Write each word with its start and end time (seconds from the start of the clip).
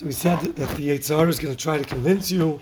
So 0.00 0.06
he 0.06 0.12
said 0.12 0.40
that 0.40 0.56
the 0.56 0.88
Yitzhar 0.88 1.28
is 1.28 1.38
going 1.38 1.54
to 1.54 1.62
try 1.62 1.76
to 1.76 1.84
convince 1.84 2.30
you 2.30 2.58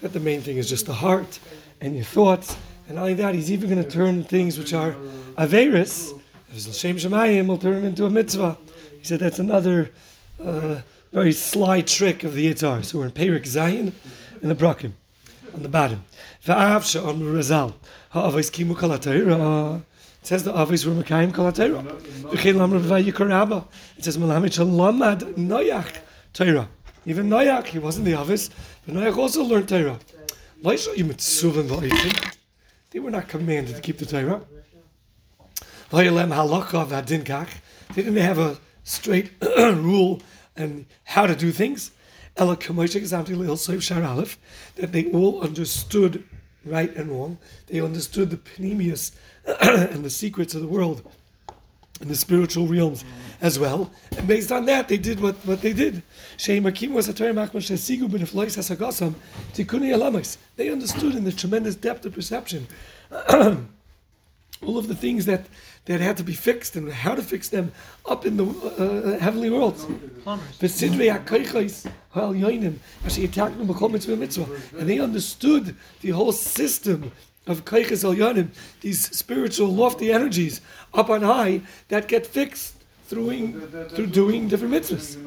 that 0.00 0.12
the 0.12 0.18
main 0.18 0.40
thing 0.40 0.56
is 0.56 0.68
just 0.68 0.86
the 0.86 0.92
heart 0.92 1.38
and 1.80 1.94
your 1.94 2.02
thoughts. 2.02 2.56
And 2.88 2.96
not 2.96 3.02
only 3.02 3.14
that, 3.14 3.32
he's 3.32 3.52
even 3.52 3.70
going 3.70 3.80
to 3.80 3.88
turn 3.88 4.24
things 4.24 4.58
which 4.58 4.74
are 4.74 4.96
Averis, 5.38 6.20
as 6.52 6.66
L'Shem 6.66 6.96
Shemayim, 6.96 7.46
will 7.46 7.58
turn 7.58 7.76
them 7.76 7.84
into 7.84 8.06
a 8.06 8.10
mitzvah. 8.10 8.58
He 8.98 9.04
said 9.04 9.20
that's 9.20 9.38
another 9.38 9.92
uh, 10.44 10.80
very 11.12 11.30
sly 11.30 11.82
trick 11.82 12.24
of 12.24 12.34
the 12.34 12.52
Yitzhar. 12.52 12.84
So 12.84 12.98
we're 12.98 13.04
in 13.04 13.12
Perik 13.12 13.44
Zayin 13.44 13.92
in 14.42 14.48
the 14.48 14.56
Brakim, 14.56 14.94
on 15.54 15.62
the 15.62 15.68
bottom. 15.68 16.02
It 16.40 16.44
says 16.44 16.56
the 20.42 20.60
Avis 20.60 20.84
were 20.84 20.94
Mekayim 20.94 21.30
Kalatayra. 21.30 21.84
V'chein. 22.22 23.64
It 23.96 24.04
says 24.04 24.18
Malamid 24.18 24.50
shalamad 24.50 25.34
noyach 25.34 25.96
Torah. 26.32 26.68
Even 27.06 27.28
Noach, 27.28 27.66
he 27.66 27.78
wasn't 27.78 28.04
the 28.04 28.20
Avis, 28.20 28.50
but 28.86 28.94
Noach 28.94 29.16
also 29.16 29.42
learned 29.42 29.68
Torah. 29.68 29.98
They 32.90 32.98
were 32.98 33.10
not 33.10 33.28
commanded 33.28 33.76
to 33.76 33.80
keep 33.80 33.98
the 33.98 34.06
Torah. 34.06 34.42
They 35.90 38.02
didn't 38.02 38.16
have 38.16 38.38
a 38.38 38.58
straight 38.84 39.32
rule 39.42 40.22
and 40.56 40.86
how 41.04 41.26
to 41.26 41.34
do 41.34 41.52
things. 41.52 41.90
That 42.36 42.60
they 44.92 45.12
all 45.12 45.42
understood 45.42 46.24
right 46.64 46.94
and 46.94 47.10
wrong. 47.10 47.38
They 47.66 47.80
understood 47.80 48.30
the 48.30 48.36
panemius 48.36 49.12
and 49.60 50.04
the 50.04 50.10
secrets 50.10 50.54
of 50.54 50.60
the 50.60 50.68
world 50.68 51.02
in 52.00 52.08
the 52.08 52.14
spiritual 52.14 52.66
realms 52.66 53.04
as 53.40 53.58
well. 53.58 53.90
And 54.16 54.26
based 54.26 54.50
on 54.52 54.64
that, 54.66 54.88
they 54.88 54.96
did 54.98 55.20
what, 55.20 55.34
what 55.46 55.60
they 55.60 55.72
did. 55.72 56.02
They 60.56 60.70
understood 60.70 61.14
in 61.14 61.24
the 61.24 61.32
tremendous 61.32 61.76
depth 61.76 62.06
of 62.06 62.14
perception 62.14 62.66
all 64.62 64.76
of 64.76 64.88
the 64.88 64.94
things 64.94 65.24
that, 65.24 65.46
that 65.86 66.00
had 66.00 66.16
to 66.18 66.22
be 66.22 66.34
fixed 66.34 66.76
and 66.76 66.92
how 66.92 67.14
to 67.14 67.22
fix 67.22 67.48
them 67.48 67.72
up 68.04 68.26
in 68.26 68.36
the 68.36 68.44
uh, 68.44 69.18
heavenly 69.18 69.50
worlds. 69.50 69.86
And 74.78 74.88
they 74.88 75.00
understood 75.00 75.74
the 76.02 76.10
whole 76.10 76.32
system 76.32 77.10
of 77.50 77.64
Kaiches 77.64 78.04
El 78.04 78.14
Yanim, 78.14 78.48
these 78.80 79.10
spiritual 79.16 79.68
lofty 79.68 80.12
energies 80.12 80.60
up 80.94 81.10
on 81.10 81.22
high 81.22 81.60
that 81.88 82.08
get 82.08 82.26
fixed 82.26 82.74
through, 83.06 83.88
through 83.90 84.06
doing 84.06 84.48
different 84.48 84.72
mitzvahs. 84.72 85.18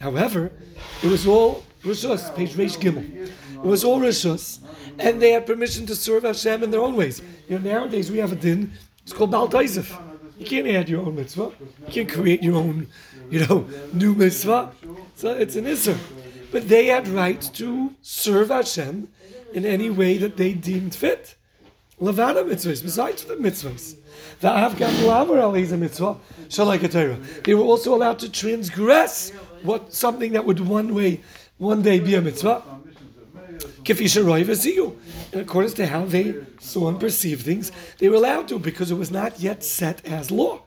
However, 0.00 0.52
it 1.02 1.08
was 1.08 1.26
all 1.26 1.64
Rishus, 1.84 2.34
page 2.34 2.54
Reish 2.54 2.78
Gimel. 2.78 3.28
It 3.54 3.66
was 3.66 3.84
all 3.84 4.00
Rishus, 4.00 4.58
and 4.98 5.22
they 5.22 5.30
had 5.30 5.46
permission 5.46 5.86
to 5.86 5.94
serve 5.94 6.24
Hashem 6.24 6.62
in 6.62 6.70
their 6.70 6.80
own 6.80 6.96
ways. 6.96 7.22
You 7.48 7.58
know, 7.58 7.70
nowadays 7.72 8.10
we 8.10 8.18
have 8.18 8.32
a 8.32 8.36
din, 8.36 8.72
it's 9.02 9.12
called 9.12 9.30
Baal 9.30 9.48
Taisif. 9.48 9.96
You 10.38 10.46
can't 10.46 10.66
add 10.66 10.88
your 10.88 11.06
own 11.06 11.14
mitzvah. 11.14 11.52
You 11.86 11.92
can't 11.92 12.10
create 12.10 12.42
your 12.42 12.56
own, 12.56 12.88
you 13.30 13.46
know, 13.46 13.68
new 13.92 14.14
mitzvah. 14.14 14.72
So 15.14 15.30
it's 15.30 15.54
an 15.56 15.66
Isser. 15.66 15.96
But 16.54 16.68
they 16.68 16.86
had 16.86 17.08
right 17.08 17.42
to 17.54 17.96
serve 18.00 18.50
Hashem 18.50 19.08
in 19.54 19.66
any 19.66 19.90
way 19.90 20.18
that 20.18 20.36
they 20.36 20.52
deemed 20.52 20.94
fit. 20.94 21.34
Levada 22.00 22.44
mitzvahs, 22.44 22.80
besides 22.80 23.24
the 23.24 23.34
mitzvahs. 23.34 23.96
The 24.38 24.50
Afghan 24.50 24.94
Lavar 25.02 25.60
is 25.60 25.72
a 25.72 25.76
mitzvah, 25.76 26.16
Torah. 26.48 27.18
They 27.42 27.54
were 27.54 27.64
also 27.64 27.92
allowed 27.92 28.20
to 28.20 28.30
transgress 28.30 29.30
what 29.64 29.92
something 29.92 30.30
that 30.34 30.46
would 30.46 30.60
one 30.60 30.94
way, 30.94 31.22
one 31.58 31.82
day 31.82 31.98
be 31.98 32.14
a 32.14 32.22
mitzvah. 32.22 32.62
In 33.86 35.40
accordance 35.40 35.74
to 35.74 35.86
how 35.86 36.04
they 36.06 36.34
saw 36.58 36.88
and 36.88 36.98
perceived 36.98 37.44
things, 37.44 37.70
they 37.98 38.08
were 38.08 38.16
allowed 38.16 38.48
to 38.48 38.58
because 38.58 38.90
it 38.90 38.94
was 38.94 39.10
not 39.10 39.40
yet 39.40 39.62
set 39.62 40.04
as 40.06 40.30
law. 40.30 40.62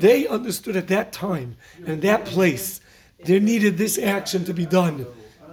They 0.00 0.26
understood 0.26 0.76
at 0.76 0.88
that 0.88 1.12
time 1.12 1.56
and 1.86 2.02
that 2.02 2.24
place 2.24 2.80
there 3.24 3.40
needed 3.40 3.78
this 3.78 3.98
action 3.98 4.44
to 4.44 4.52
be 4.52 4.66
done 4.66 5.06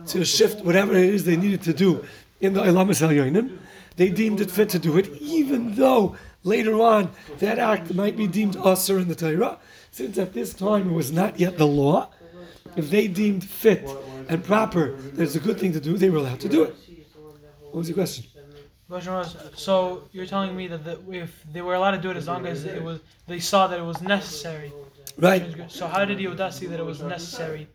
to 0.08 0.26
shift 0.26 0.66
whatever 0.66 0.96
it 0.96 1.14
is 1.14 1.24
they 1.24 1.38
needed 1.38 1.62
to 1.64 1.74
do 1.74 2.04
in 2.42 2.54
the 2.54 2.62
Yoinim. 2.62 3.58
They 3.96 4.10
deemed 4.10 4.42
it 4.42 4.50
fit 4.50 4.70
to 4.70 4.80
do 4.80 4.98
it, 4.98 5.08
even 5.22 5.76
though 5.76 6.16
later 6.44 6.82
on 6.82 7.12
that 7.38 7.60
act 7.60 7.94
might 7.94 8.18
be 8.18 8.26
deemed 8.26 8.58
usher 8.58 8.98
in 8.98 9.08
the 9.08 9.16
Torah, 9.16 9.60
since 9.92 10.18
at 10.18 10.34
this 10.34 10.54
time 10.54 10.90
it 10.90 10.94
was 10.94 11.12
not 11.12 11.40
yet 11.40 11.60
the 11.60 11.68
law 11.68 12.10
if 12.76 12.90
they 12.90 13.08
deemed 13.08 13.44
fit 13.44 13.90
and 14.30 14.44
proper 14.44 14.96
that 15.16 15.24
it's 15.24 15.36
a 15.36 15.40
good 15.40 15.60
thing 15.60 15.74
to 15.74 15.80
do, 15.80 15.98
they 15.98 16.10
were 16.10 16.18
allowed 16.18 16.40
to 16.42 16.50
do 16.50 16.64
it. 16.64 16.76
What 17.62 17.76
was 17.76 17.88
the 17.88 17.94
question? 17.94 18.26
so 19.56 20.04
you're 20.12 20.26
telling 20.26 20.56
me 20.56 20.68
that 20.68 20.84
the, 20.84 21.00
if 21.12 21.44
they 21.52 21.62
were 21.62 21.74
allowed 21.74 21.92
to 21.92 21.98
do 21.98 22.12
it 22.12 22.18
as 22.18 22.28
long 22.28 22.46
as 22.46 22.66
it 22.66 22.84
was, 22.84 23.00
they 23.28 23.40
saw 23.40 23.68
that 23.68 23.80
it 23.80 23.84
was 23.84 24.02
necessary. 24.02 24.72
Right. 25.18 25.44
So 25.68 25.88
how 25.88 26.06
did 26.06 26.18
Yehuda 26.20 26.52
see 26.54 26.68
that 26.68 26.80
it 26.80 26.86
was 26.86 27.02
necessary 27.02 27.68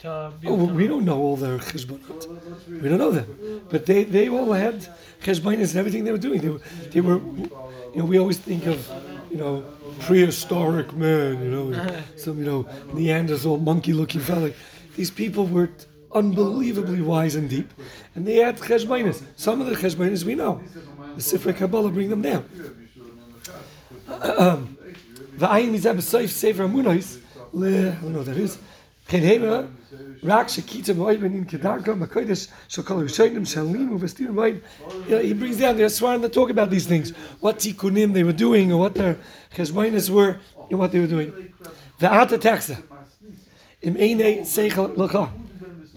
to 0.00 0.32
be? 0.40 0.48
Oh, 0.48 0.54
well, 0.54 0.66
we 0.66 0.86
don't 0.86 1.04
know 1.04 1.18
all 1.18 1.36
their 1.36 1.58
cheshbonot. 1.58 2.80
We 2.82 2.88
don't 2.88 2.98
know 2.98 3.10
them, 3.10 3.66
but 3.70 3.86
they, 3.86 4.04
they 4.04 4.28
all 4.28 4.52
had 4.52 4.86
cheshbonis 5.22 5.70
and 5.70 5.76
everything 5.76 6.04
they 6.04 6.12
were 6.12 6.18
doing. 6.18 6.40
They 6.40 6.50
were, 6.50 6.60
they 6.90 7.00
were, 7.00 7.18
you 7.18 7.96
know, 7.96 8.04
we 8.04 8.18
always 8.18 8.38
think 8.38 8.66
of, 8.66 8.88
you 9.32 9.38
know, 9.38 9.64
prehistoric 10.00 10.92
man, 10.92 11.42
you 11.42 11.50
know, 11.50 11.72
uh-huh. 11.72 12.00
some, 12.16 12.38
you 12.38 12.44
know, 12.44 12.68
Neanderthal 12.92 13.56
monkey-looking 13.56 14.20
fella. 14.20 14.50
These 14.94 15.10
people 15.10 15.46
were 15.46 15.70
unbelievably 16.14 17.00
wise 17.00 17.34
and 17.34 17.48
deep, 17.48 17.72
and 18.14 18.26
they 18.26 18.36
had 18.36 18.58
cheshbonis. 18.58 19.22
Some 19.36 19.62
of 19.62 19.66
the 19.68 19.74
cheshbonis 19.74 20.24
we 20.24 20.34
know. 20.34 20.60
The 21.16 21.22
Sifrei 21.22 21.56
Kabbalah 21.56 21.90
bring 21.90 22.10
them 22.10 22.20
down. 22.20 22.44
V'ayin 24.06 25.70
mizeh 25.72 25.94
b'soif 25.96 26.28
sefer 26.28 26.64
amunos 26.68 27.18
le, 27.52 27.68
I 27.68 27.94
don't 27.94 28.12
know 28.12 28.18
what 28.18 28.26
that 28.26 28.36
is. 28.36 28.58
Ken 29.12 29.68
rak 30.22 30.46
shekita 30.46 30.94
moed 30.94 31.20
benin 31.20 31.44
kedarka 31.44 31.92
makodesh 31.94 32.48
shokol 32.66 33.02
rishonim 33.02 33.44
shalim 33.44 33.90
uvestir 33.90 34.28
moed. 34.28 34.62
He 35.22 35.34
brings 35.34 35.58
down, 35.58 35.76
they're 35.76 35.90
to 35.90 36.28
talk 36.30 36.48
about 36.48 36.70
these 36.70 36.86
things. 36.86 37.10
What 37.40 37.58
tikkunim 37.58 38.14
they 38.14 38.24
were 38.24 38.32
doing, 38.32 38.72
or 38.72 38.78
what 38.78 38.94
their 38.94 39.18
cheshbonis 39.54 40.08
were, 40.08 40.38
and 40.70 40.78
what 40.78 40.92
they 40.92 41.00
were 41.00 41.06
doing. 41.06 41.52
V'ata 42.00 42.38
taxa. 42.38 42.82
Im 43.82 43.96
eine 43.98 44.46
seichel 44.46 44.96
l'cha. 44.96 45.28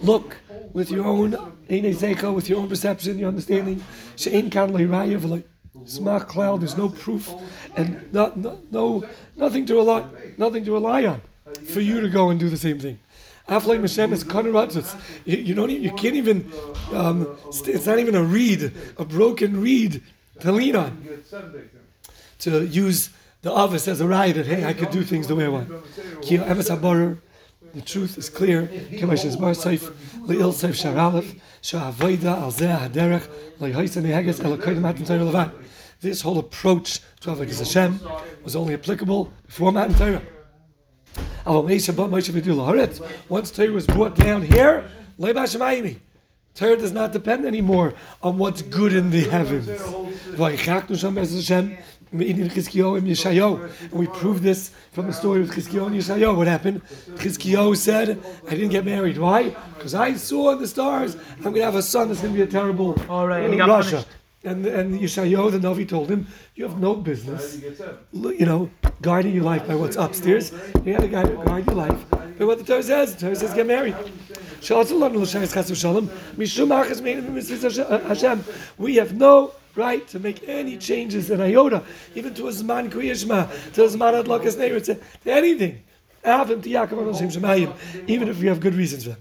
Look 0.03 0.35
with 0.73 0.91
your 0.91 1.05
own 1.05 1.35
eine 1.69 1.93
seichel, 1.93 2.35
with 2.35 2.49
your 2.49 2.59
own 2.59 2.67
perception, 2.67 3.17
your 3.17 3.29
understanding. 3.29 3.81
She'ein 4.17 4.49
kan 4.49 4.73
le'raya 4.73 5.17
v'loi. 5.17 5.43
Smart 5.85 6.27
cloud, 6.27 6.59
there's 6.59 6.75
no 6.75 6.89
proof 6.89 7.33
and 7.77 8.11
not, 8.11 8.35
no, 8.35 8.59
no, 8.71 9.05
nothing 9.37 9.65
to 9.67 9.75
rely, 9.75 10.03
nothing 10.37 10.65
to 10.65 10.73
rely 10.73 11.05
on 11.05 11.21
for 11.57 11.81
you 11.81 12.01
to 12.01 12.09
go 12.09 12.29
and 12.29 12.39
do 12.39 12.49
the 12.49 12.57
same 12.57 12.79
thing. 12.79 12.99
Aflay 13.47 13.79
Hashem 13.79 14.11
is 14.11 14.23
kanaratzitz. 14.23 14.99
You, 15.25 15.37
you 15.37 15.53
don't, 15.53 15.69
you 15.69 15.91
can't 15.91 16.15
even. 16.15 16.51
Um, 16.91 17.37
it's 17.47 17.85
not 17.85 17.99
even 17.99 18.15
a 18.15 18.23
reed, 18.23 18.71
a 18.97 19.05
broken 19.05 19.61
reed 19.61 20.01
to 20.39 20.51
lean 20.51 20.75
on. 20.75 21.07
To 22.39 22.65
use 22.65 23.09
the 23.43 23.51
office 23.51 23.87
as 23.87 24.01
a 24.01 24.07
right 24.07 24.33
that 24.33 24.47
hey, 24.47 24.65
I 24.65 24.73
could 24.73 24.89
do 24.89 25.03
things 25.03 25.27
the 25.27 25.35
way 25.35 25.45
I 25.45 25.49
want. 25.49 25.69
The 27.75 27.81
truth 27.81 28.17
is 28.17 28.29
clear. 28.29 28.67
This 36.01 36.21
whole 36.21 36.39
approach 36.39 36.99
to 37.21 37.29
Avodah 37.29 37.57
Hashem 37.57 37.99
was 38.43 38.55
only 38.55 38.73
applicable 38.73 39.31
before 39.45 39.71
Matan 39.71 39.95
Torah. 39.95 40.21
Once 43.29 43.51
Torah 43.51 43.71
was 43.71 43.87
brought 43.87 44.15
down 44.15 44.41
here, 44.41 44.83
Torah 46.55 46.77
does 46.77 46.91
not 46.93 47.11
depend 47.11 47.45
anymore 47.45 47.93
on 48.23 48.37
what's 48.37 48.61
good 48.61 48.93
in 48.93 49.09
the 49.11 49.21
heavens. 49.29 49.67
And 52.11 53.99
we 53.99 54.07
prove 54.07 54.41
this 54.41 54.71
from 54.93 55.07
the 55.07 55.13
story 55.13 55.41
of 55.41 55.49
Chizkiyahu 55.49 55.87
and 55.87 55.95
Yeshayahu. 55.95 56.37
What 56.37 56.47
happened? 56.47 56.81
Chizkiyahu 57.15 57.75
said, 57.75 58.23
I 58.47 58.51
didn't 58.51 58.69
get 58.69 58.85
married. 58.85 59.17
Why? 59.17 59.49
Because 59.75 59.93
I 59.93 60.13
saw 60.13 60.55
the 60.55 60.67
stars, 60.67 61.17
I'm 61.37 61.43
going 61.43 61.55
to 61.55 61.65
have 61.65 61.75
a 61.75 61.81
son 61.81 62.07
that's 62.07 62.21
going 62.21 62.33
to 62.33 62.37
be 62.37 62.43
a 62.43 62.47
terrible 62.47 62.95
All 63.09 63.27
right, 63.27 63.59
uh, 63.59 63.67
Russia. 63.67 64.05
And, 64.45 64.65
and 64.67 64.99
Yeshayahu, 64.99 65.37
oh, 65.37 65.49
the 65.49 65.57
Navi, 65.57 65.89
told 65.89 66.09
him, 66.09 66.27
You 66.53 66.67
have 66.67 66.79
no 66.79 66.95
business, 66.95 67.59
you 68.13 68.45
know, 68.45 68.69
guiding 69.01 69.33
your 69.33 69.43
life 69.43 69.67
by 69.67 69.73
what's 69.73 69.95
upstairs. 69.95 70.51
You 70.85 70.93
got 70.93 71.01
to 71.01 71.07
guide, 71.07 71.27
your 71.27 71.75
life 71.75 72.09
by 72.09 72.45
what 72.45 72.59
the 72.59 72.63
Torah 72.63 72.83
says. 72.83 73.15
The 73.15 73.21
Torah 73.21 73.35
says, 73.35 73.53
Get 73.55 73.65
married. 73.65 73.95
We 78.77 78.95
have 78.95 79.13
no 79.13 79.51
right, 79.75 80.07
to 80.07 80.19
make 80.19 80.47
any 80.47 80.77
changes 80.77 81.29
in 81.29 81.41
iota, 81.41 81.83
even 82.15 82.33
to 82.33 82.47
a 82.47 82.51
Zman 82.51 82.89
Kriyashma, 82.89 83.73
to 83.73 83.83
a 83.83 83.87
Zman 83.87 84.23
Adlakas 84.23 84.57
Neir, 84.57 84.79
to, 84.79 84.97
anything. 85.25 85.83
Even 88.07 88.29
if 88.29 88.39
we 88.39 88.47
have 88.47 88.59
good 88.59 88.73
reasons 88.73 89.03
for 89.03 89.17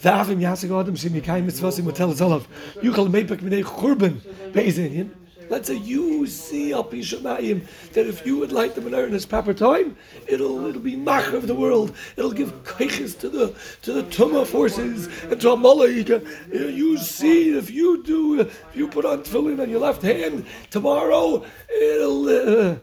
it. 0.00 0.06
V'avim 0.06 0.40
yasig 0.40 0.80
adam 0.80 0.96
shem 0.96 1.12
yikayim 1.12 1.46
mitzvasim 1.46 2.20
all 2.20 2.32
of 2.32 2.48
yuchal 2.76 3.08
meipek 3.08 3.40
minei 3.40 3.62
churban 3.64 4.20
beizinian. 4.52 5.10
Let's 5.50 5.66
say 5.66 5.74
you 5.74 6.28
see 6.28 6.72
up 6.72 6.94
in 6.94 7.00
Shemayim 7.00 7.66
that 7.94 8.06
if 8.06 8.24
you 8.24 8.36
would 8.36 8.52
light 8.52 8.76
the 8.76 8.80
menorah 8.82 9.08
in 9.08 9.14
its 9.14 9.26
proper 9.26 9.52
time, 9.52 9.96
it'll 10.28 10.64
it'll 10.66 10.80
be 10.80 10.94
mach 10.94 11.32
of 11.32 11.48
the 11.48 11.56
world. 11.56 11.92
It'll 12.16 12.30
give 12.30 12.62
kaiches 12.62 13.18
to 13.18 13.28
the 13.28 13.54
to 13.82 13.92
the 13.92 14.04
tumah 14.04 14.46
forces 14.46 15.08
and 15.24 15.40
to 15.40 15.50
Amalek. 15.50 16.08
You 16.52 16.96
see 16.98 17.58
if 17.58 17.68
you 17.68 18.04
do 18.04 18.40
if 18.42 18.64
you 18.74 18.86
put 18.86 19.04
on 19.04 19.24
tefillin 19.24 19.60
on 19.60 19.68
your 19.68 19.80
left 19.80 20.02
hand 20.02 20.46
tomorrow, 20.70 21.44
it'll. 21.68 22.28
Uh, 22.28 22.76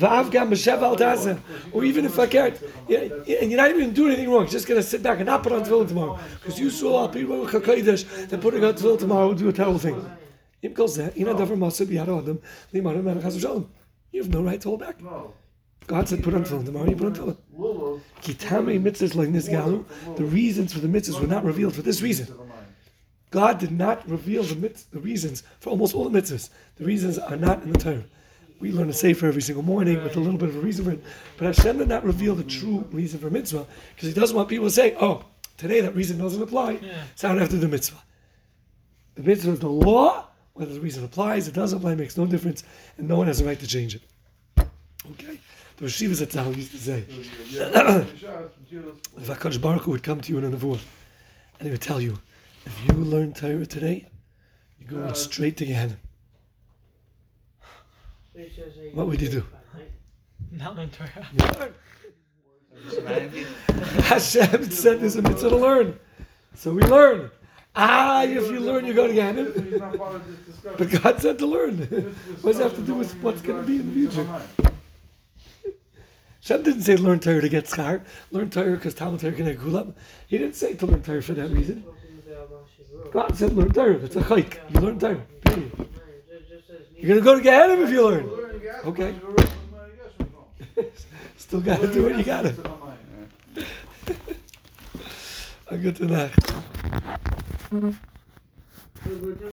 Va'avgam 0.00 0.48
b'shev 0.50 0.82
al 0.82 0.96
tazeh. 0.96 1.38
Or 1.72 1.84
even 1.84 2.06
if 2.06 2.18
I 2.18 2.26
can't, 2.26 2.60
and 2.88 3.50
you're 3.50 3.60
not 3.60 3.70
even 3.70 3.92
doing 3.92 4.12
anything 4.12 4.30
wrong, 4.30 4.42
you're 4.42 4.50
just 4.50 4.66
going 4.66 4.80
to 4.80 4.86
sit 4.86 5.02
back 5.02 5.18
and 5.18 5.26
not 5.26 5.42
put 5.42 5.52
on 5.52 5.62
tefillin 5.62 5.88
tomorrow. 5.88 6.18
Because 6.40 6.58
you 6.58 6.70
saw 6.70 7.06
people 7.08 7.40
with 7.42 7.50
HaKadosh 7.50 8.28
that 8.30 8.40
putting 8.40 8.64
on 8.64 8.74
tefillin 8.74 8.98
tomorrow 8.98 9.28
will 9.28 9.34
do 9.34 9.48
a 9.48 9.52
terrible 9.52 9.78
thing. 9.78 10.02
Im 10.62 10.74
kol 10.74 10.88
zeh, 10.88 11.14
ina 11.16 11.34
davar 11.34 11.58
masa 11.58 11.86
b'yad 11.86 12.08
adam, 12.22 12.40
limarim 12.72 13.04
melech 13.04 13.22
ha-shalom. 13.22 13.70
You 14.12 14.22
have 14.22 14.32
no 14.32 14.42
right 14.42 14.60
to 14.60 14.68
hold 14.68 14.80
back. 14.80 14.98
God 15.86 16.08
said 16.08 16.22
put 16.22 16.34
on 16.34 16.44
tefillin 16.44 16.64
tomorrow, 16.64 16.88
you 16.88 16.96
put 16.96 17.06
on 17.06 17.14
tefillin. 17.14 18.00
Kitame 18.22 18.82
mitzvahs 18.82 19.14
like 19.14 19.32
this 19.32 19.48
galu, 19.48 19.84
the 20.16 20.24
reasons 20.24 20.72
for 20.72 20.80
the 20.80 20.88
mitzvahs 20.88 21.20
were 21.20 21.26
not 21.26 21.44
revealed 21.44 21.74
for 21.74 21.82
this 21.82 22.00
reason. 22.00 22.26
God 23.30 23.58
did 23.58 23.70
not 23.70 24.08
reveal 24.08 24.42
the 24.42 24.54
the 24.90 24.98
reasons 24.98 25.42
for 25.60 25.70
almost 25.70 25.94
all 25.94 26.08
the 26.08 26.20
mitzvahs. 26.20 26.50
The 26.76 26.84
reasons 26.84 27.18
are 27.18 27.36
not 27.36 27.62
in 27.62 27.72
the 27.72 27.78
Torah. 27.78 28.04
We 28.60 28.70
learn 28.72 28.90
a 28.90 28.92
sefer 28.92 29.26
every 29.26 29.40
single 29.42 29.64
morning 29.64 30.02
with 30.02 30.16
a 30.16 30.20
little 30.20 30.38
bit 30.38 30.50
of 30.50 30.56
a 30.56 30.60
reason 30.60 30.84
for 30.84 30.90
it. 30.92 31.02
But 31.38 31.46
Hashem 31.56 31.78
did 31.78 31.88
not 31.88 32.04
reveal 32.04 32.34
the 32.34 32.44
true 32.44 32.86
reason 32.92 33.18
for 33.18 33.30
mitzvah 33.30 33.66
because 33.94 34.08
He 34.08 34.14
doesn't 34.14 34.36
want 34.36 34.48
people 34.50 34.66
to 34.66 34.70
say, 34.70 34.94
"Oh, 35.00 35.24
today 35.56 35.80
that 35.80 35.96
reason 35.96 36.18
doesn't 36.18 36.42
apply, 36.42 36.72
Yeah. 36.82 37.02
so 37.14 37.28
I 37.28 37.32
don't 37.32 37.40
have 37.40 37.48
to 37.50 37.58
do 37.58 37.68
mitzvah." 37.68 37.96
The 39.14 39.22
mitzvah 39.22 39.52
is 39.52 39.60
the 39.60 39.68
law. 39.68 40.26
Whether 40.52 40.74
the 40.74 40.80
reason 40.80 41.04
applies, 41.04 41.48
it 41.48 41.54
doesn't 41.54 41.78
apply, 41.78 41.94
makes 41.94 42.18
no 42.18 42.26
difference, 42.26 42.62
and 42.98 43.08
no 43.08 43.16
one 43.16 43.26
has 43.28 43.40
a 43.40 43.44
right 43.46 43.58
to 43.58 43.66
change 43.66 43.94
it. 43.94 44.02
Okay. 44.58 45.38
The 45.78 45.86
Rashivas 45.86 46.20
Zatzal 46.22 46.54
used 46.54 46.72
to 46.72 46.78
say, 46.78 47.04
if 47.56 48.20
Hakadosh 49.26 49.60
Baruch 49.60 49.82
Hu 49.82 49.92
would 49.92 50.02
come 50.02 50.20
to 50.20 50.32
you 50.32 50.38
in 50.38 50.44
a 50.44 50.50
nevuah, 50.54 50.78
and 51.58 51.66
he 51.66 51.70
would 51.70 51.80
tell 51.80 52.00
you, 52.00 52.18
if 52.66 52.78
you 52.86 52.92
learn 52.94 53.32
Torah 53.32 53.64
today, 53.64 54.06
you're 54.78 54.90
going 54.90 55.04
uh, 55.04 55.14
straight 55.14 55.56
to 55.58 55.64
Gehenna. 55.64 55.96
What 58.94 59.06
would 59.06 59.20
you 59.20 59.28
do? 59.28 59.44
Not 60.50 60.76
Torah. 60.92 61.72
Hashem 64.02 64.70
said 64.70 65.00
there's 65.00 65.16
a 65.16 65.22
mitzvah 65.22 65.50
to 65.50 65.56
learn. 65.56 65.98
So 66.54 66.72
we 66.72 66.82
learn. 66.82 67.30
Ah, 67.76 68.24
if 68.24 68.50
you 68.50 68.60
learn, 68.60 68.84
you 68.84 68.94
go 68.94 69.06
to 69.06 69.12
Gehenna. 69.12 69.46
But 70.76 70.90
God 71.02 71.20
said 71.20 71.38
to 71.38 71.46
learn. 71.46 71.78
what 72.42 72.52
does 72.52 72.58
that 72.58 72.64
have 72.64 72.74
to 72.76 72.82
do 72.82 72.94
with 72.94 73.12
what's 73.22 73.40
going 73.40 73.62
to 73.62 73.66
be 73.66 73.76
in 73.76 73.86
the 73.86 74.08
future? 74.08 74.26
Hashem 76.42 76.62
didn't 76.62 76.82
say 76.82 76.96
learn 76.96 77.20
Torah 77.20 77.40
to 77.40 77.48
get 77.48 77.64
schar. 77.64 78.02
Learn 78.30 78.50
Torah 78.50 78.72
because 78.72 78.94
Talmud 78.94 79.20
Torah 79.20 79.32
can 79.32 79.46
get 79.46 79.58
gulam. 79.58 79.94
He 80.26 80.36
didn't 80.36 80.56
say 80.56 80.74
to 80.74 80.86
learn 80.86 81.02
Torah 81.02 81.22
for 81.22 81.32
that 81.34 81.50
reason. 81.50 81.84
God 83.12 83.36
said 83.36 83.54
learn 83.54 83.72
Torah. 83.72 83.96
It's 83.96 84.16
a 84.16 84.20
chayk. 84.20 84.58
You 84.74 84.80
learn 84.80 84.98
Torah. 84.98 85.22
Period. 85.42 85.88
You're 86.96 87.08
going 87.08 87.20
to 87.20 87.24
go 87.24 87.34
to 87.36 87.40
Gehenna 87.42 87.82
if 87.82 87.90
you 87.90 88.04
learn. 88.04 88.30
Okay. 88.84 89.14
Still 91.36 91.60
got 91.60 91.80
to 91.80 91.92
do 91.92 92.04
what 92.04 92.18
you 92.18 92.24
got 92.24 92.42
to. 92.44 92.80
A 95.68 95.78
good 95.78 96.00
night. 96.00 96.32